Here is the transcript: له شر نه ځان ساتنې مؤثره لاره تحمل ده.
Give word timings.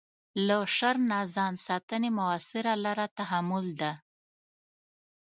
له 0.47 0.57
شر 0.75 0.95
نه 1.09 1.19
ځان 1.35 1.53
ساتنې 1.67 2.09
مؤثره 2.17 2.73
لاره 2.83 3.07
تحمل 3.17 3.65
ده. 3.81 3.91